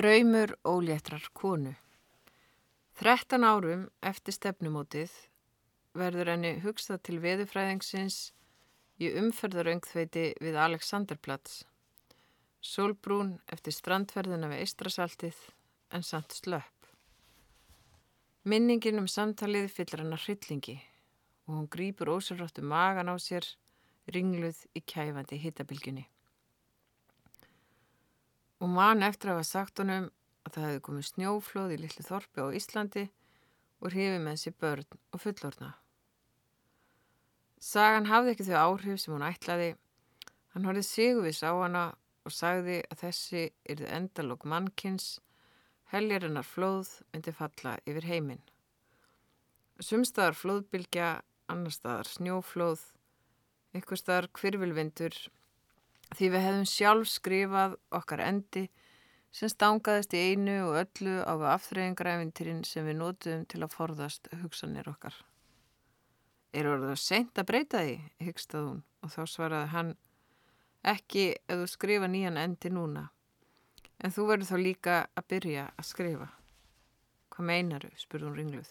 [0.00, 1.74] Draumur óléttrar konu.
[2.96, 5.12] 13 árum eftir stefnumótið
[6.00, 8.16] verður henni hugsað til veðufræðingsins
[8.96, 11.58] í umferðaröngþveiti við Alexanderplatz.
[12.64, 15.42] Solbrún eftir strandferðina við Eistrasaltið
[15.92, 16.88] en samt slöpp.
[18.48, 20.78] Minningin um samtalið fyllir hann að hryllingi
[21.44, 23.44] og hún grýpur ósérráttu magan á sér
[24.08, 26.06] ringluð í kæfandi hittabilginni.
[28.60, 30.10] Hún man eftir að hafa sagt honum
[30.44, 33.04] að það hefði komið snjóflóð í litlu þorpi á Íslandi
[33.80, 35.70] og hrifi með sér börn og fullorna.
[37.60, 39.70] Sagan hafði ekki þau áhrif sem hún ætlaði.
[40.52, 41.84] Hann horfið sigurvis á hana
[42.28, 45.08] og sagði að þessi yrði endalók mannkins,
[45.92, 48.42] heljarinnar flóð myndi falla yfir heiminn.
[49.80, 51.10] Sumstaðar flóðbylgja,
[51.48, 52.82] annar staðar snjóflóð,
[53.80, 55.16] ykkur staðar kvirvilvindur,
[56.16, 58.66] því við hefðum sjálf skrifað okkar endi
[59.34, 64.90] sem stangaðist í einu og öllu á afþreyingræfintýrin sem við nótum til að forðast hugsanir
[64.90, 65.14] okkar.
[66.50, 69.94] Er orðið að seint að breyta því, hyggstað hún og þá svaraði hann
[70.90, 73.06] ekki ef þú skrifa nýjan endi núna
[74.00, 76.28] en þú verður þá líka að byrja að skrifa.
[77.30, 78.70] Hvað meinaru, spurði hún ringluð.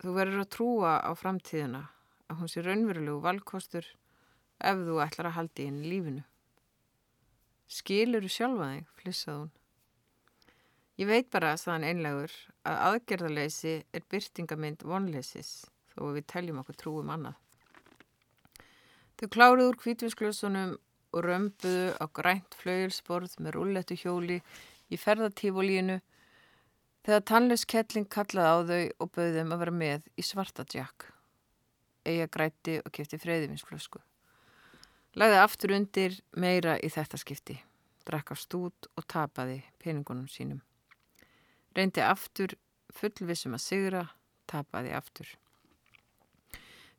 [0.00, 1.82] Þú verður að trúa á framtíðina
[2.30, 3.86] að hún sé raunverulegu valkostur
[4.60, 6.24] ef þú ætlar að haldi í lífinu.
[7.70, 9.50] Skilur þú sjálfa þig, flissað hún.
[11.00, 12.32] Ég veit bara, saðan einlegur,
[12.68, 15.52] að aðgerðarleysi er byrtingamind vonleysis
[15.94, 17.38] þó við teljum okkur trúum annað.
[19.20, 20.74] Þau kláruð úr kvítvisklusunum
[21.14, 24.38] og römbuðu á grænt flauilsborð með rullettu hjóli
[24.90, 25.98] í ferðatífólínu
[27.06, 31.08] þegar tannleuskettling kallaði á þau og bauðum að vera með í svarta djakk.
[32.04, 34.00] Eija grætti og kefti freyðiminsflösku.
[35.18, 37.56] Læði aftur undir meira í þetta skipti,
[38.06, 40.60] drakk af stút og tapaði peningunum sínum.
[41.74, 42.54] Reyndi aftur,
[42.94, 44.02] fullvissum að sigra,
[44.46, 45.26] tapaði aftur.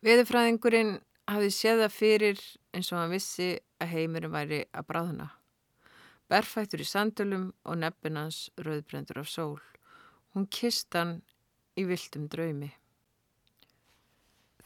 [0.03, 0.97] Veðurfræðingurinn
[1.31, 2.39] hafði séða fyrir
[2.75, 5.27] eins og hann vissi að heimurinn væri að bráðuna.
[6.31, 9.61] Berfættur í sandölum og neppinans rauðbrendur af sól.
[10.35, 11.21] Hún kist hann
[11.79, 12.71] í viltum draumi.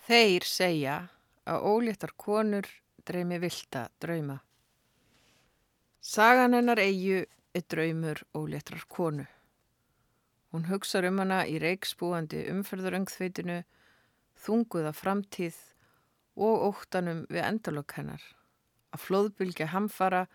[0.06, 0.98] Þeir segja
[1.46, 2.70] að óléttar konur
[3.08, 4.40] dreymi vilda drauma.
[6.02, 7.24] Sagan hennar eigu
[7.56, 9.26] er draumur óléttrar konu.
[10.52, 13.64] Hún hugsa um hana í reikspúandi umferðaröngþveitinu,
[14.40, 15.58] þunguða framtíð
[16.36, 18.22] og óttanum við endalokk hennar.
[18.94, 20.26] Að flóðbylgja hamfara,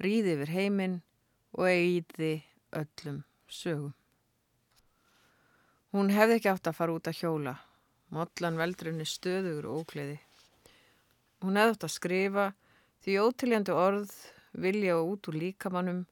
[0.00, 0.98] ríði yfir heiminn
[1.56, 2.34] og eigiði
[2.76, 3.94] öllum sögum.
[5.90, 7.54] Hún hefði ekki átt að fara út að hjóla.
[8.14, 10.20] Mollan veldrunni stöður og ókleði.
[11.40, 12.46] Hún hefði átt að skrifa
[13.04, 14.10] því ótiljandi orð
[14.64, 16.02] vilja og út úr líkamannum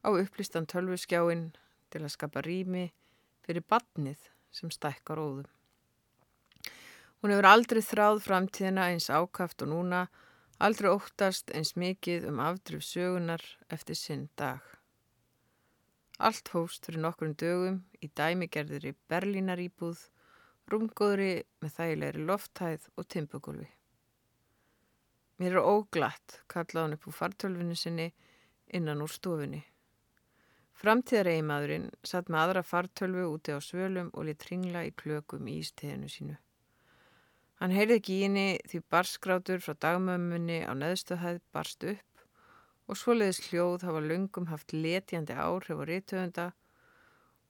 [0.00, 1.50] á upplýstan tölvuskjáin
[1.92, 2.86] til að skapa rými
[3.44, 5.50] fyrir badnið sem stækkar óðum.
[7.20, 10.06] Hún hefur aldrei þráð framtíðina eins ákaft og núna,
[10.60, 14.60] aldrei óttast eins mikið um afdrif sögunar eftir sinn dag.
[16.20, 20.04] Allt hóst fyrir nokkrum dögum í dæmigerðir í Berlínar íbúð,
[20.68, 23.70] rúmgóðri með þægilegri lofthæð og timpugulvi.
[25.42, 28.12] Mér er óglatt, kallaði hann upp úr fartölfinu sinni
[28.78, 29.64] innan úr stofunni.
[30.78, 36.10] Framtíðareigimadurinn satt með aðra fartölfu úti á svölum og lit ringla í klökum í ísteginu
[36.10, 36.36] sínu.
[37.62, 42.24] Hann heyrði ekki í henni því barskrátur frá dagmömmunni á neðstöðhæð barst upp
[42.90, 46.50] og svoleiðis hljóð hafa lungum haft letjandi áhrif og rítöfunda.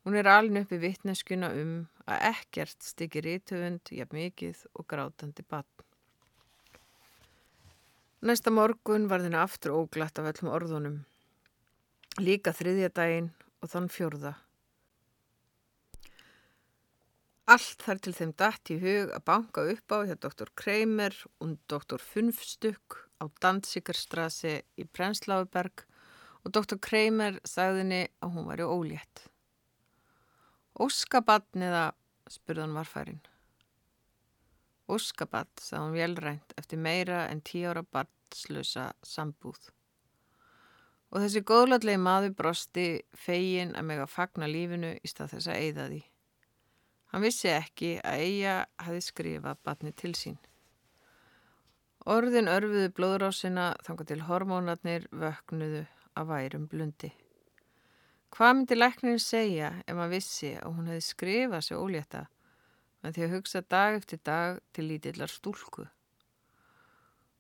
[0.05, 1.73] Hún er alin upp í vittneskuna um
[2.05, 5.84] að ekkert stykir rítöfund jafn mikið og grátandi bann.
[8.25, 10.95] Næsta morgun var þenni aftur óglatt af öllum orðunum.
[12.25, 13.27] Líka þriðja daginn
[13.61, 14.31] og þann fjörða.
[17.53, 21.53] Allt þar til þeim dætt í hug að banka upp á hjá doktor Kreimer og
[21.69, 25.85] doktor Funfstök á Dansikerstrasi í Prensláberg
[26.49, 29.27] og doktor Kreimer sagðinni að hún var í ólétt.
[30.81, 31.91] Óskabatn eða
[32.33, 33.21] spurðan varfærin.
[34.85, 39.71] Óskabatt, sað hún velrænt eftir meira en tíu ára barnslösa sambúð.
[41.15, 45.61] Og þessi góðladlegi maður brosti fegin að meg að fagna lífinu í stað þess að
[45.63, 46.01] eigða því.
[47.15, 48.55] Hann vissi ekki að eiga
[48.85, 50.39] hafi skrifað batni til sín.
[52.05, 55.85] Orðin örfiðu blóðrásina þanga til hormónarnir vöknuðu
[56.19, 57.15] að værum blundi.
[58.35, 62.25] Hvað myndi læknirinn segja ef maður vissi að hún hefði skrifað sér ólétta
[63.05, 65.85] en því að hugsa dag eftir dag til lítillar stúlku.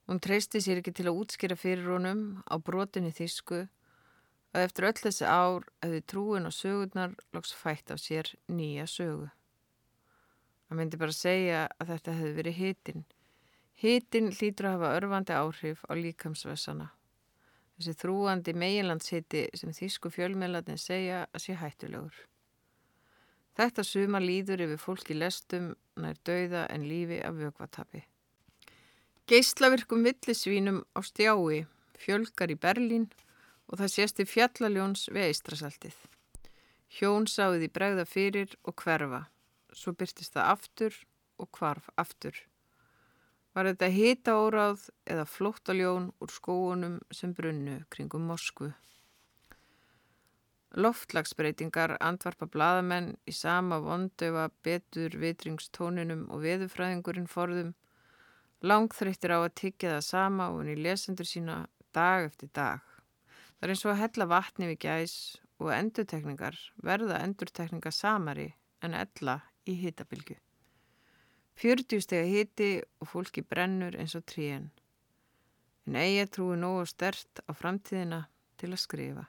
[0.04, 3.62] Hún treysti sér ekki til að útskýra fyrir honum á brotinni þísku
[4.54, 9.30] að eftir öll þessi ár hefði trúin og sögurnar loks fætt af sér nýja sögu.
[10.68, 13.06] Það myndi bara segja að þetta hefði verið hitin.
[13.80, 16.90] Hitin hlýtur að hafa örfandi áhrif á líkamsvessana.
[17.74, 22.14] Þessi þrúandi meilandshiti sem þýsku fjölmiðlatin segja að sé hættulegur.
[23.54, 28.02] Þetta suma líður yfir fólki lestum nær dauða en lífi af vögvatapi.
[29.30, 31.62] Geislavirkum villisvínum á stjái
[31.96, 33.06] fjölgar í Berlín
[33.70, 35.94] og það sést í fjallaljóns við eistrasaltið.
[36.94, 39.24] Hjón sáði bregða fyrir og hverfa,
[39.72, 40.98] svo byrtist það aftur
[41.40, 42.36] og kvarf aftur.
[43.54, 48.72] Var þetta hita óráð eða flóttaljón úr skóunum sem brunnu kringum Moskvu.
[50.74, 57.74] Loftlagsbreytingar andvarpa bladamenn í sama vondöfa betur vitringstóninum og veðufræðingurinn forðum
[58.64, 61.60] langþreyttir á að tyggja það sama og henni lesendur sína
[61.94, 62.80] dag eftir dag.
[63.54, 65.14] Það er eins og að hella vatni við gæs
[65.62, 68.48] og endurtekningar verða endurtekningar samari
[68.82, 69.36] en ella
[69.70, 70.36] í hitabilgu.
[71.60, 74.72] 40 steg hiti og fólki brennur eins og tríen.
[75.86, 78.24] En eiga trúi nógu stert á framtíðina
[78.58, 79.28] til að skrifa.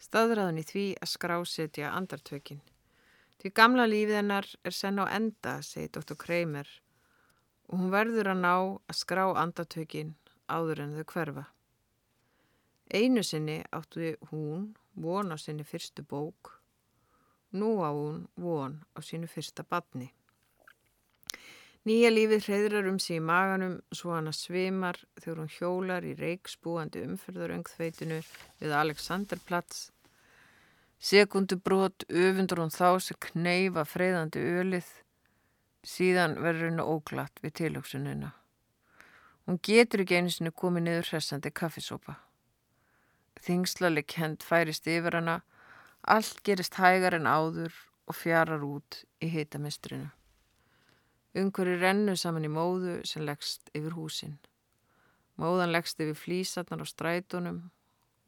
[0.00, 2.60] Staðræðan í því að skrásetja andartökin.
[3.40, 6.16] Því gamla lífið hennar er senn á enda, segi Dr.
[6.16, 6.68] Kramer,
[7.68, 10.14] og hún verður að ná að skrá andartökin
[10.48, 11.44] áður en þau hverfa.
[12.90, 16.56] Einu sinni áttu hún von á sinni fyrstu bók,
[17.52, 20.10] nú á hún von á sínu fyrsta badni.
[21.88, 26.10] Nýja lífið hreyðrar um sig í maganum svo hann að svimar þegar hún hjólar í
[26.18, 28.18] reiksbúandi umfyrðaröngþveitinu
[28.60, 29.86] við Alexanderplatz.
[31.00, 34.92] Sekundu brot öfundur hún þá sem kneifa freyðandi ölið,
[35.80, 38.34] síðan verður henni óglatt við tilöksunina.
[39.48, 42.20] Hún getur ekki einu sinni komið niður hressandi kaffisópa.
[43.40, 45.40] Þingslaleg hend færist yfir hana,
[46.04, 47.72] allt gerist hægar en áður
[48.04, 49.32] og fjarar út í
[51.34, 51.46] hitamistrinu.
[51.46, 54.38] Ungveri rennu saman í móðu sem leggst yfir húsin.
[55.38, 57.70] Móðan leggst yfir flísarnar á strætunum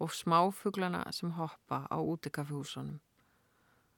[0.01, 3.01] og smáfuglana sem hoppa á útikaffihúsunum.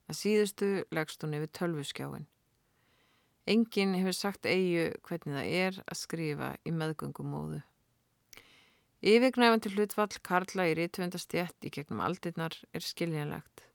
[0.08, 2.26] Að síðustu leggst hún yfir tölvuskjáin.
[3.46, 7.62] Engin hefur sagt eigu hvernig það er að skrifa í meðgöngumóðu.
[9.04, 13.73] Yfirgnæfandi hlutvall Karla í rítvendastjætt í gegnum aldinnar er skiljanlegt.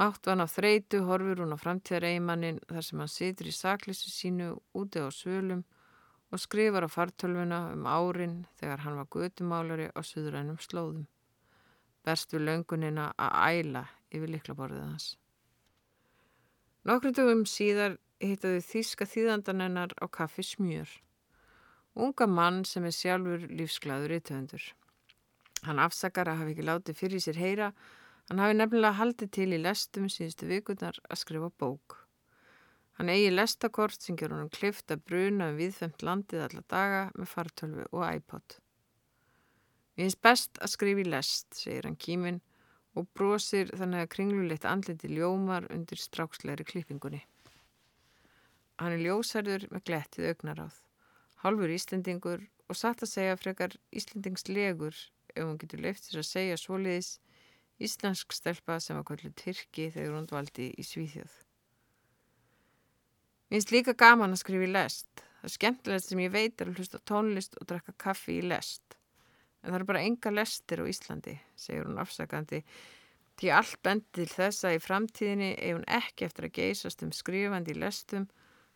[0.00, 4.46] Mátt van á þreitu horfur hún á framtíðareimannin þar sem hann situr í saklísu sínu
[4.72, 5.60] úti á svölum
[6.32, 11.04] og skrifar á fartölfuna um árin þegar hann var götumálari á suðrænum slóðum.
[12.00, 15.10] Berst við löngunina að æla yfir liklaborðið hans.
[16.88, 20.88] Nokkrum dögum síðar hittaði þíska þýðandanennar á kaffi smjör.
[21.92, 24.64] Unga mann sem er sjálfur lífsglæður í töfundur.
[25.66, 27.74] Hann afsakar að hafa ekki látið fyrir sér heyra,
[28.30, 31.96] hann hafi nefnilega haldið til í lestum síðustu vikunar að skrifa bók.
[32.94, 37.30] Hann eigi lestakort sem ger honum klift að bruna um viðfemt landið alla daga með
[37.32, 38.58] fartölfu og iPod.
[39.96, 42.38] Við finnst best að skrifa í lest, segir hann kíminn
[42.94, 47.24] og brosir þannig að kringluleitt andliti ljómar undir stráksleiri klippingunni.
[48.78, 50.76] Hann er ljósarður með glettið augnaráð.
[51.42, 54.94] Halfur Íslendingur og satt að segja frekar Íslendingslegur
[55.34, 57.10] ef hún getur leift þess að segja svoliðis
[57.82, 61.34] íslensk stelpa sem var kvöldu Tyrki þegar hún dvaldi í Svíþjóð.
[63.50, 65.24] Mér finnst líka gaman að skrifa í lest.
[65.40, 68.96] Það er skemmtilegt sem ég veit er að hlusta tónlist og drakka kaffi í lest.
[69.64, 72.60] En það er bara enga lestir á Íslandi, segir hún afsakandi.
[73.40, 77.12] Því allt bendi til þess að í framtíðinni ef hún ekki eftir að geysast um
[77.16, 78.28] skrifandi í lestum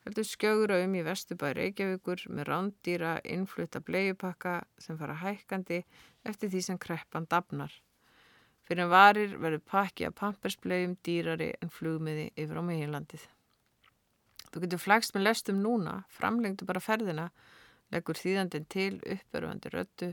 [0.04, 5.80] heldur skjögra um í vestubæri Reykjavíkur með rándýra innflutta bleiupakka sem fara hækkandi
[6.28, 7.72] eftir því sem kreppan dafnar.
[8.64, 13.26] Fyrir varir verður pakki af pampersbleium dýrari en flugmiði yfir á meginlandið.
[14.54, 17.28] Þú getur flagst með lestum núna, framlengtu bara ferðina,
[17.92, 20.10] leggur þýðandin til uppverfandi röttu,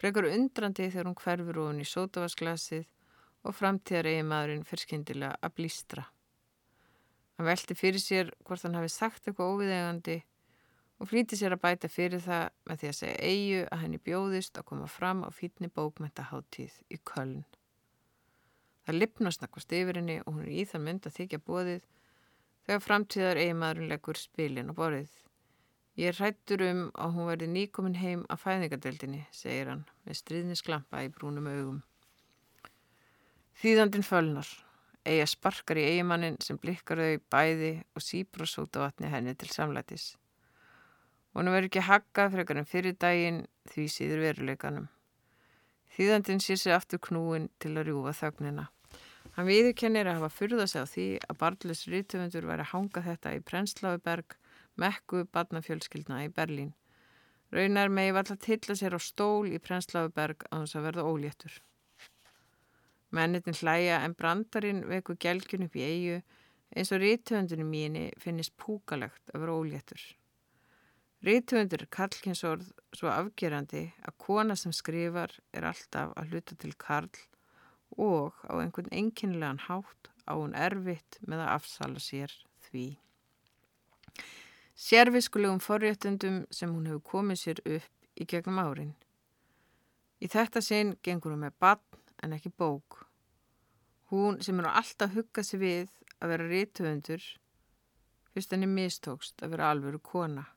[0.00, 2.84] frekar undrandi þegar hún hverfur ofin í sótavasklasið
[3.44, 6.04] og framtíðar eigi maðurinn fyrir skindilega að blístra.
[7.34, 10.20] Hann velti fyrir sér hvort hann hafi sagt eitthvað óviðegandi
[11.02, 14.60] og flýti sér að bæta fyrir það með því að segja eigu að henni bjóðist
[14.60, 17.42] að koma fram á fítni bókmæntaháttíð í Köln.
[18.84, 21.86] Það lipnast nakvast yfir henni og hún er í þann mynd að þykja bóðið
[22.66, 25.14] þegar framtíðar eigimadurinn leggur spilin á borðið.
[25.94, 31.10] Ég hrættur um að hún verði nýkomin heim að fæðingadeldinni, segir hann með stríðnisklampa í
[31.14, 31.80] brúnum augum.
[33.62, 34.48] Þýðandin fölnar
[35.04, 39.52] eiga sparkar í eigimannin sem blikkar þau bæði og sípur og sóta vatni henni til
[39.52, 40.14] samlætis.
[41.34, 44.88] Hún verður ekki haggað frekar en fyrir daginn því síður veruleikanum.
[45.94, 48.68] Þýðandin sér sér aftur knúin til að rjúfa þögnina.
[49.32, 53.34] Hann viðurkennir að hafa fyrða sig á því að Bartles rítufundur væri að hanga þetta
[53.34, 54.36] í Prensláuberg,
[54.76, 56.74] mekku badnafjölskyldna í Berlín.
[57.54, 61.58] Raunar megi valla til að sér á stól í Prensláuberg að hans að verða óléttur.
[63.14, 66.22] Mennitin hlæja en brandarinn veku gelgjun upp í eigu
[66.74, 70.02] eins og rítuöndunum mínu finnist púkalegt að vera óléttur.
[71.24, 77.14] Rítuöndur er kallkynsorð svo afgerandi að kona sem skrifar er alltaf að hluta til karl
[77.96, 82.32] og á einhvern einkinnilegan hátt á hún erfitt með að afsala sér
[82.66, 82.86] því.
[84.74, 88.94] Sérviskulegum forréttundum sem hún hefur komið sér upp í gegnum árin.
[90.18, 93.04] Í þetta sinn gengur hún með bann en ekki bók.
[94.10, 97.24] Hún sem er alltaf huggað sér við að vera rítuðundur
[98.34, 100.48] fyrst henni mistókst að vera alvöru kona.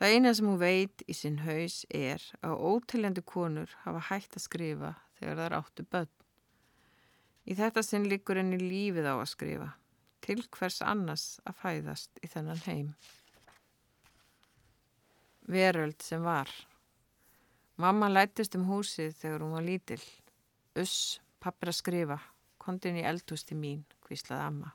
[0.00, 4.44] Það eina sem hún veit í sinn haus er að óteljandi konur hafa hægt að
[4.46, 6.10] skrifa þegar er áttu börn.
[7.46, 9.68] Í þetta sinn likur henni lífið á að skrifa,
[10.24, 12.90] til hvers annars að fæðast í þennan heim.
[15.50, 16.50] Veröld sem var.
[17.80, 20.02] Mamma lætist um húsið þegar hún var lítill.
[20.78, 22.18] Uss, pappir að skrifa,
[22.60, 24.74] kondin í eldhústi mín, hvíslaði amma.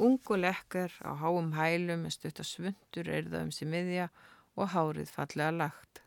[0.00, 4.06] Ung og lekkar á háum hælum með stutt að svundur erðaðum sér miðja
[4.54, 6.04] og hárið fallega lagt.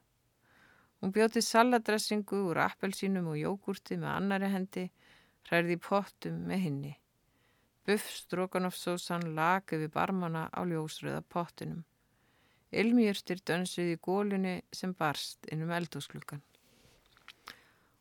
[1.03, 4.83] Hún bjóti saladressingu úr appelsínum og jógurti með annari hendi,
[5.49, 6.91] hræði pottum með hinni.
[7.83, 11.81] Buff strókanofsósan lag yfir barmana á ljósröða pottinum.
[12.71, 16.39] Ilmjörtir dönsuði í gólunni sem barst innum eldhúsklukkan.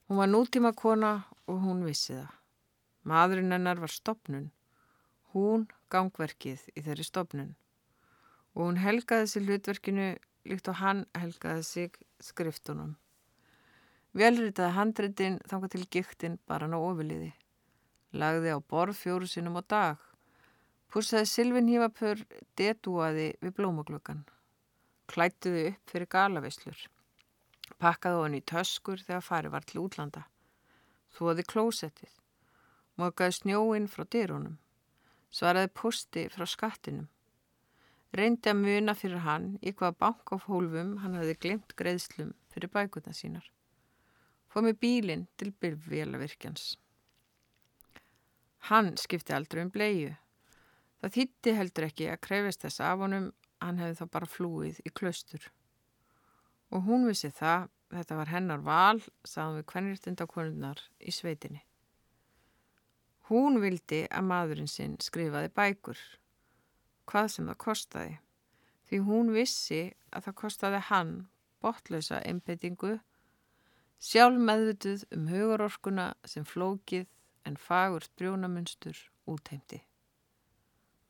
[0.07, 1.13] Hún var nútíma kona
[1.51, 2.31] og hún vissi það.
[3.03, 4.53] Maðurinn hennar var stopnun.
[5.35, 7.57] Hún gangverkið í þeirri stopnun.
[8.55, 10.13] Og hún helgaði sig hlutverkinu
[10.49, 12.97] líkt og hann helgaði sig skriftunum.
[14.13, 17.31] Velritaði handreitin þanga til giktinn bara ná ofiliði.
[18.13, 20.01] Lagði á borð fjóru sinum á dag.
[20.93, 22.21] Púsaði Silvin hífapur
[22.61, 24.27] detúaði við blómaglökan.
[25.09, 26.83] Klættuði upp fyrir galavislur.
[27.81, 30.27] Pakkaði hann í töskur þegar farið var til útlanda.
[31.17, 32.13] Þóði klósettið.
[33.01, 34.59] Mókaði snjóinn frá dyrunum.
[35.33, 37.09] Svaraði posti frá skattinum.
[38.13, 42.69] Reyndi að muna fyrir hann í hvaða bank á hólfum hann hafði glimt greiðslum fyrir
[42.75, 43.47] bækuna sínar.
[44.53, 46.75] Fóð með bílinn til byrjvélavirkjans.
[48.69, 50.13] Hann skipti aldrei um bleiðu.
[51.01, 53.33] Það þýtti heldur ekki að krefist þess af honum,
[53.65, 55.49] hann hefði þá bara flúið í klaustur.
[56.71, 61.65] Og hún vissi það, þetta var hennar val, sagðum við kvennirtindakonunnar í sveitinni.
[63.33, 65.99] Hún vildi að maðurinn sinn skrifaði bækur,
[67.11, 68.19] hvað sem það kostaði,
[68.89, 69.83] því hún vissi
[70.13, 71.13] að það kostaði hann
[71.63, 72.99] botlausa einbeitingu,
[74.03, 77.07] sjálf meðvituð um hugarorkuna sem flókið
[77.47, 79.83] en fagurt brjónamunstur útheimti.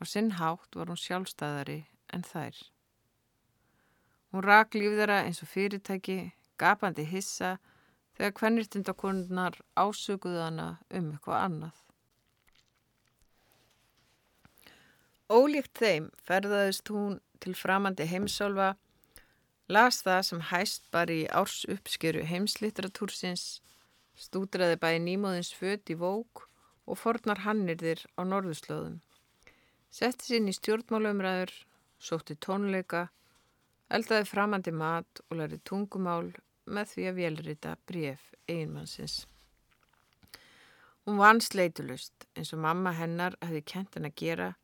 [0.00, 1.82] Og sinn hátt var hún sjálfstæðari
[2.12, 2.56] en þær.
[4.32, 7.58] Hún rak lífðara eins og fyrirtæki, gapandi hissa
[8.16, 11.78] þegar kvennirtindakonunnar ásökuðu hana um eitthvað annað.
[15.32, 18.74] Ólíkt þeim ferðaðist hún til framandi heimsálfa,
[19.72, 23.62] las það sem hæst bara í árs uppskeru heimslitteratúrsins,
[24.12, 26.44] stúdraði bæði nýmóðins född í vók
[26.84, 29.00] og fornar hannirðir á norðuslóðum.
[29.88, 31.54] Setti sín í stjórnmálumræður,
[31.96, 33.06] sótti tónleika,
[33.88, 36.32] eldaði framandi mat og lærið tungumál
[36.68, 39.22] með því að velrita bref einmannsins.
[41.08, 44.56] Hún vann sleitulust eins og mamma hennar hefði kent henn að gera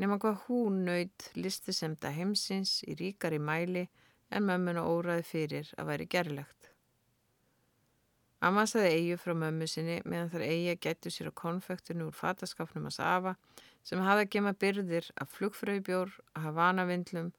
[0.00, 3.86] nema hvað hún nöyð listisemda heimsins í ríkari mæli
[4.30, 6.70] en mömmuna óraði fyrir að væri gerlegt.
[8.44, 12.90] Amma saði eigi frá mömmu sinni meðan þar að getu sér á konfektinu úr fataskapnum
[12.90, 13.32] að safa
[13.86, 17.30] sem hafði að gema byrðir af flugfröybjór, að hafa vanavindlum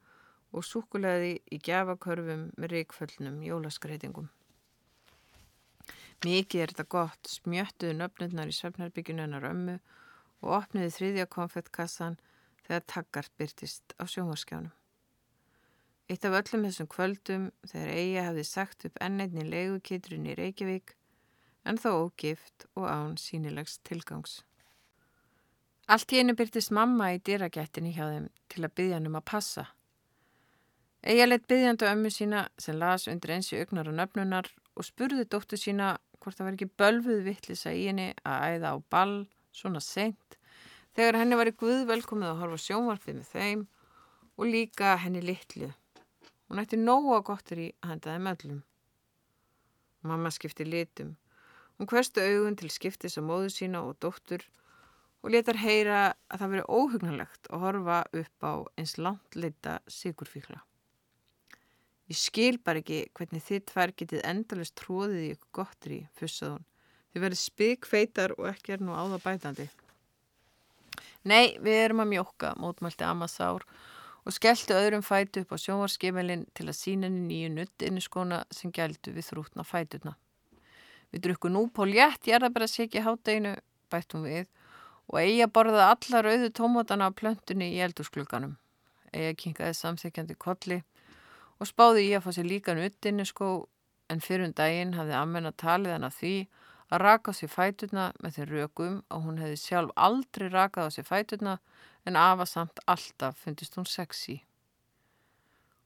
[0.55, 4.31] og súkuleði í gjafakörfum með reikföllnum jólaskreitingum.
[6.25, 9.75] Mikið er þetta gott, smjöttuðu nöfnurnar í svefnarbyggjunu hennar ömmu
[10.41, 12.17] og opniði þriðja konfettkassan
[12.65, 14.73] þegar takkart byrtist á sjónvarskjánum.
[16.09, 20.93] Eitt af öllum þessum kvöldum þegar Eija hafði sagt upp ennætni legukitrun í Reykjavík
[21.65, 24.43] en þó ógift og án sínilegs tilgangs.
[25.89, 29.27] Allt í einu byrtist mamma í dyragættinni hjá þeim til að byggja hann um að
[29.31, 29.65] passa.
[31.05, 35.57] Eija leitt byggjandi ömmu sína sem las undir einsi augnar og nöfnunar og spurði dóttu
[35.61, 39.17] sína hvort það var ekki bölfuð vittlisa í henni að æða á ball
[39.53, 40.39] svona seint
[40.95, 43.65] þegar henni var í Guð velkomið að horfa sjónvarpið með þeim
[44.35, 45.69] og líka henni litlu.
[46.47, 48.59] Hún ætti nóga gottir í að henda þeim öllum.
[50.05, 51.15] Mamma skipti litum.
[51.75, 54.45] Hún hverstu augun til skiptis á móðu sína og dóttur
[55.25, 60.61] og letar heyra að það veri óhugnalegt að horfa upp á eins langt leita sigurfíkla.
[62.05, 66.53] Ég skil bara ekki hvernig þið tvær getið endalist tróðið í ykkur gottir í, fussað
[66.53, 66.67] hún.
[67.11, 69.65] Þið verið spikfeitar og ekki er nú áða bætandi.
[71.25, 73.65] Nei, við erum að mjóka, mótmælti Amma Sár
[74.25, 78.43] og skellti öðrum fætu upp á sjónvarskimilinn til að sína henni nýju nutt inni skona
[78.53, 80.15] sem gældu við þrútna fætuna.
[81.13, 83.53] Við drukku nú på létt, ég er að bara segja hátteginu,
[83.93, 84.49] bættum við
[85.05, 88.57] og eigi að borða alla rauðu tómatana af plöntunni í eldurskluganum.
[89.13, 90.81] Eigi að kinkaði samþykjandi kolli
[91.61, 93.51] og spáði í að fá sér líka nuttinni sko
[94.09, 96.35] en fyrir um daginn hafði ammenna talið hann af því
[96.93, 100.95] að raka á sér fæturna með þeir rökum og hún hefði sjálf aldrei rakað á
[100.95, 101.55] sér fæturna
[102.05, 104.41] en afa samt alltaf fundist hún sexy.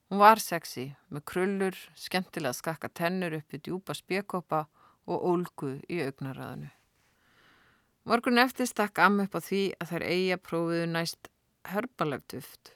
[0.10, 4.65] Hún var sexy með krullur, skemmtilega skakka tennur upp í djúpa spjekkoppa
[5.10, 6.72] og ólgu í augnaræðinu.
[8.10, 11.29] Morgun eftir stakk amma upp á því að þær eiga prófiðu næst
[11.70, 12.74] hörbalegt uft.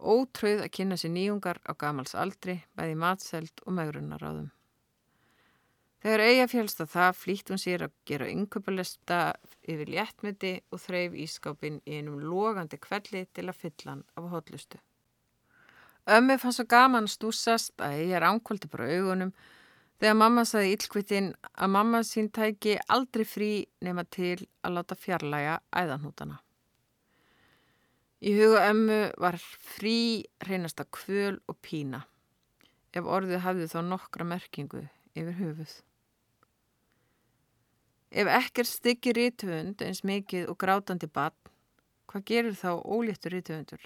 [0.00, 4.48] Ótröð að kynna sér nýjungar á gamals aldri, bæði matseld og megrunaráðum.
[6.00, 9.20] Þegar eiga fjálst að það flýtt hún sér að gera yngöpulesta
[9.68, 14.80] yfir léttmyndi og þreif ískápin í einum logandi kvelli til að fylla hann af hotlustu.
[16.08, 19.34] Ömmu fann svo gaman stúsast að eiga ránkvöldi bara augunum
[20.00, 21.26] Þegar mamma saði íllkvittin
[21.60, 23.48] að mamma sín tæki aldrei frí
[23.84, 26.38] nema til að láta fjarlæga æðanhútana.
[28.24, 32.00] Í huga ömmu var frí reynasta kvöl og pína,
[32.96, 35.76] ef orðið hafði þá nokkra merkingu yfir höfuð.
[38.10, 41.34] Ef ekkert stykki rítvönd eins mikið og grátandi bann,
[42.10, 43.84] hvað gerir þá óléttur rítvöndur?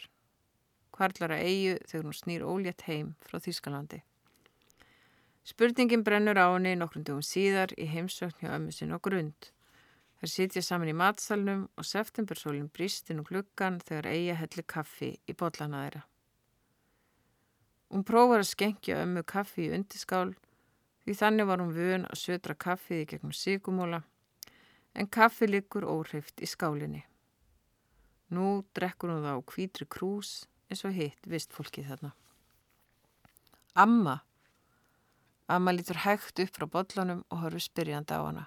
[0.96, 3.98] Hvarlar að eigu þegar hún snýr ólétt heim frá Þýskalandi?
[5.44, 9.50] Spurningin brennur á henni nokkrum dögum síðar í heimsökn hjá ömmu sinna á grund.
[10.16, 15.10] Þær sitja saman í matsalnum og septembersólinn brýst inn úr klukkan þegar eiga helli kaffi
[15.28, 16.02] í botlana þeirra.
[17.92, 20.32] Hún prófar að skenkja ömmu kaffi í undiskál
[21.04, 24.00] því þannig var hún vön að södra kaffið í gegnum sigumóla
[24.94, 27.04] en kaffi likur óhreift í skálinni.
[28.34, 32.14] Nú drekkur hún þá kvítri krús eins og hitt vist fólkið þarna.
[33.74, 34.20] Amma
[35.46, 38.44] Amma lítur hægt upp frá bollunum og horfur spyrjandi á hana.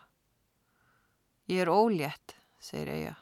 [1.45, 3.13] Ég er ólétt, segir Eija.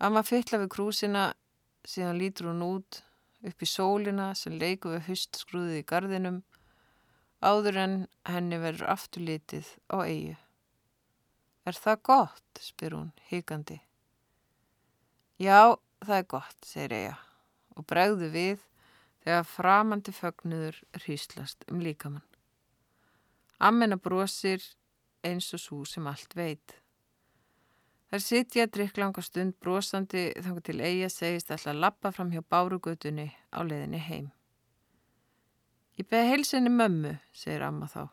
[0.00, 1.24] Amma fylla við krúsina,
[1.84, 3.02] síðan lítur hún út
[3.44, 6.40] upp í sólina sem leiku við hustskrúðið í gardinum,
[7.44, 10.38] áður en henni verður afturlítið á Eiju.
[11.68, 13.76] Er það gott, spyr hún, híkandi.
[15.36, 17.16] Já, það er gott, segir Eija
[17.78, 18.62] og bregðu við
[19.22, 22.24] þegar framandi fögnuður hýslast um líkamann.
[23.58, 24.62] Ammena brosir
[25.26, 26.76] eins og svo sem allt veit.
[28.08, 32.30] Þær sitja að drikk langa stund brosandi þangar til eiga segist alltaf að lappa fram
[32.32, 34.30] hjá bárugutunni á leðinni heim.
[35.98, 38.06] Ég beði heilsinni mömmu, segir amma þá.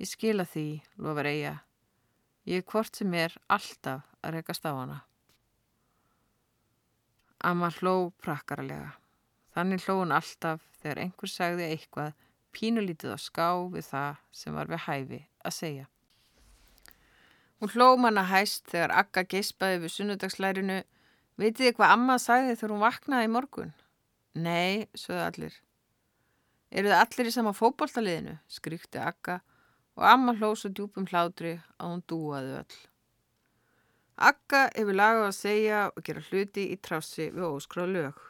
[0.00, 0.66] Ég skila því,
[0.98, 1.54] lofar eiga.
[2.46, 5.00] Ég er hvort sem er alltaf að rekast á hana.
[7.42, 8.94] Amma hló prakkaralega.
[9.56, 12.14] Þannig hló hún alltaf þegar einhver sagði eitthvað
[12.56, 15.86] pínulítið á ská við það sem var við hæfi að segja.
[17.60, 20.82] Hún hló manna hæst þegar Akka geispaði við sunnudagslærinu
[21.36, 23.72] Vitið þið hvað amma sagði þegar hún vaknaði í morgun?
[24.40, 25.58] Nei, sögðu allir.
[26.72, 28.36] Eru þið allir í sama fókbóltaliðinu?
[28.48, 29.42] skríkti Akka
[29.96, 32.78] og amma hló svo djúpum hlátri að hún dúaði öll.
[34.16, 38.22] Akka hefur lagað að segja og gera hluti í trássi við óskráð lög.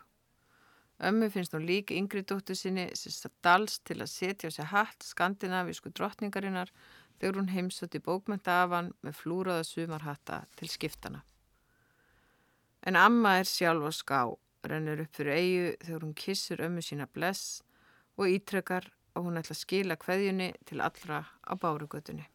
[1.06, 5.04] Ömmu finnst hún líka yngri dóttur sinni sem dals til að setja á sig hatt
[5.04, 6.72] skandinavísku drottningarinnar
[7.20, 11.22] þegar hún heimsötti bókmyndaafan með flúraða sumarhatta til skiptana.
[12.86, 14.20] En amma er sjálf á ská,
[14.66, 17.62] rennur upp fyrir eigu þegar hún kissur ömmu sína bless
[18.16, 22.26] og ítrekkar og hún ætla að skila kveðjunni til allra á bárugötunni.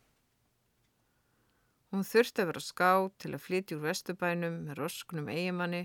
[1.92, 2.92] Hún þurfti að vera ská
[3.22, 5.84] til að flytja úr vestubænum með rosknum eigimanni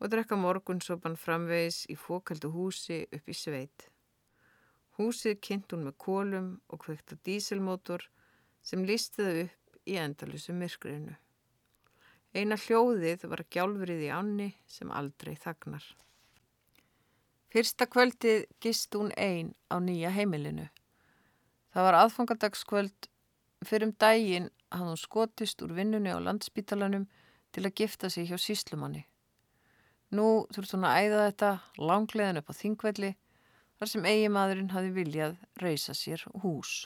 [0.00, 3.88] og drekka morgunsopan framvegis í fókaldu húsi upp í sveit.
[4.98, 8.08] Húsið kynnt hún með kólum og kveikt á dísilmótor
[8.64, 11.14] sem listi það upp í endalusu myrkriðinu.
[12.34, 15.84] Eina hljóðið var gjálfrið í ánni sem aldrei þagnar.
[17.48, 20.66] Fyrsta kvöldið gist hún einn á nýja heimilinu.
[21.72, 23.08] Það var aðfangadagskvöld
[23.64, 27.06] fyrir um daginn að hún skotist úr vinnunni á landspítalanum
[27.56, 29.06] til að gifta sig hjá síslumanni.
[30.12, 33.10] Nú þurft hún að æða þetta langleðin upp á þingvelli
[33.80, 36.84] þar sem eigimadurinn hafi viljað reysa sér hús.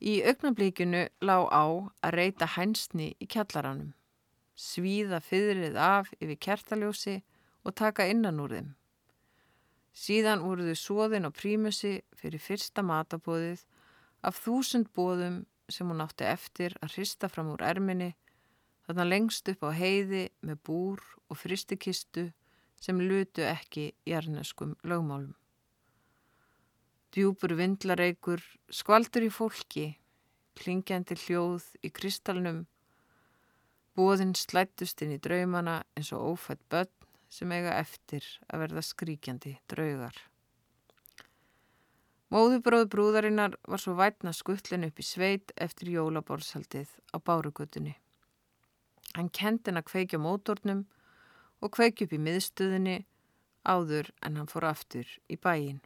[0.00, 1.64] Í augnablíkinu lág á
[2.02, 3.94] að reyta hænsni í kjallaranum,
[4.56, 7.20] svíða fyrrið af yfir kertaljósi
[7.62, 8.70] og taka innan úr þeim.
[9.96, 13.64] Síðan voruðu svoðin á prímusi fyrir fyrsta matabóðið
[14.22, 18.12] af þúsund bóðum sem hún átti eftir að hrista fram úr erminni,
[18.86, 22.30] þarna lengst upp á heiði með búr og fristikistu
[22.80, 25.34] sem lutu ekki jarneskum lögmálum.
[27.10, 29.86] Djúpur vindlareikur, skvaldur í fólki,
[30.54, 32.64] klingjandi hljóð í kristalnum,
[33.98, 36.99] bóðinn slættust inn í draumana eins og ófætt börn
[37.30, 40.16] sem eiga eftir að verða skríkjandi draugar.
[42.30, 47.96] Móðubróð brúðarinnar var svo vætna skuttlin upp í sveit eftir jólabórshaldið á bárugutunni.
[49.16, 50.84] Hann kendi hann að kveikja mótornum
[51.58, 52.96] og kveikja upp í miðstöðinni
[53.66, 55.80] áður en hann fór aftur í bæin.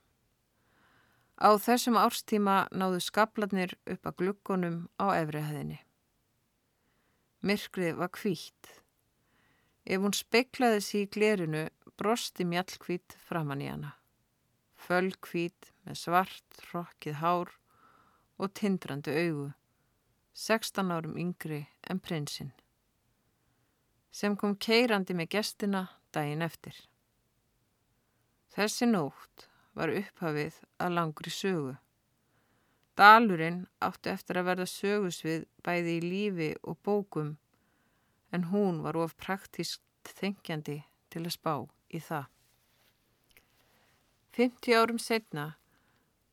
[1.40, 5.80] Á þessum árstíma náðu skablarnir upp að glukkonum á efrihæðinni.
[7.44, 8.83] Myrkrið var kvítt.
[9.84, 11.64] Ef hún speiklaði sér í glerinu
[12.00, 13.92] brosti mjallkvít framann í hana.
[14.84, 17.52] Fölgkvít með svart, rokkið hár
[18.40, 19.50] og tindrandi augu.
[20.34, 22.50] 16 árum yngri en prinsinn.
[24.10, 26.74] Sem kom keirandi með gestina daginn eftir.
[28.54, 31.76] Þessi nótt var upphafið að langri sögu.
[32.98, 37.34] Dalurinn átti eftir að verða sögusvið bæði í lífi og bókum
[38.34, 40.80] en hún var of praktískt þengjandi
[41.14, 41.54] til að spá
[41.94, 42.26] í það.
[44.34, 45.46] 50 árum setna,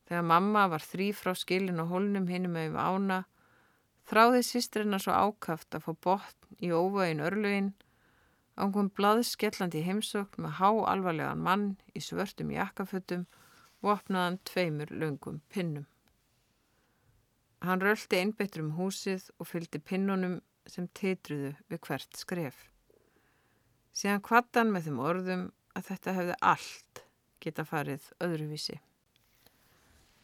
[0.09, 3.21] þegar mamma var þrý frá skilin og holnum hinnum með ána,
[4.09, 7.71] þráði sýstrinna svo ákaft að fá botn í óvægin örlugin
[8.59, 11.63] Án kom blaðskellandi heimsókn með há alvarlegan mann
[11.97, 13.23] í svörtum jakkafötum
[13.81, 15.87] og opnaðan tveimur löngum pinnum.
[17.65, 20.35] Hann röldi einbettur um húsið og fylgdi pinnunum
[20.69, 22.67] sem teitruðu við hvert skref.
[23.91, 25.43] Síðan kvattan með þeim orðum
[25.75, 27.03] að þetta hefði allt
[27.41, 28.77] geta farið öðruvísi.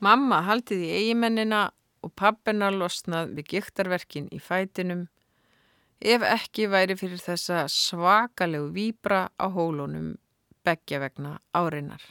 [0.04, 1.68] Mamma haldið í eigimennina
[2.06, 5.08] og pappina losnað við giktarverkin í fætinum
[5.98, 10.14] ef ekki væri fyrir þessa svakalegu výbra á hólunum
[10.68, 12.04] begja vegna áreinar.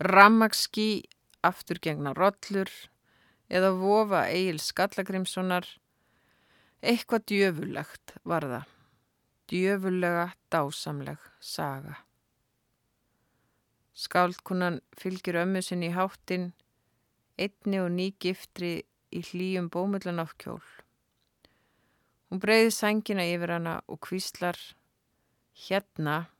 [0.00, 1.04] Rammagski,
[1.44, 2.70] afturgengna rollur
[3.50, 5.66] eða vofa Egil Skallagrimssonar,
[6.80, 8.68] eitthvað djöfulegt var það,
[9.52, 11.98] djöfulega dásamleg saga.
[13.94, 16.52] Skáldkunan fylgir ömmu sinni í háttin,
[17.36, 18.78] einni og ný giftri
[19.12, 20.62] í hlýjum bómullan á kjól.
[22.30, 24.56] Hún breyði sængina yfir hana og kvíslar,
[25.66, 26.30] hérna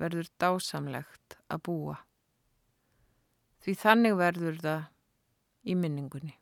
[0.00, 1.96] verður dásamlegt að búa.
[3.60, 4.84] Því þannig verður það
[5.68, 6.39] í minningunni.